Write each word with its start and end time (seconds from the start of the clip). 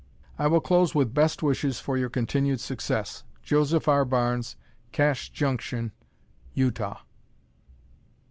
I 0.39 0.47
will 0.47 0.61
close 0.61 0.95
with 0.95 1.13
best 1.13 1.43
wishes 1.43 1.79
for 1.79 1.95
your 1.95 2.09
continued 2.09 2.59
success 2.59 3.23
Joseph 3.43 3.87
R. 3.87 4.03
Barnes, 4.03 4.55
Cache 4.91 5.29
Junction, 5.29 5.91
Utah. 6.55 7.01